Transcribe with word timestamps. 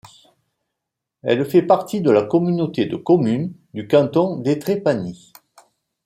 Elle 1.21 1.45
fait 1.45 1.61
partie 1.61 2.01
de 2.01 2.09
la 2.09 2.23
communauté 2.23 2.87
de 2.87 2.95
communes 2.95 3.53
du 3.75 3.87
canton 3.87 4.37
d'Étrépagny. 4.37 5.31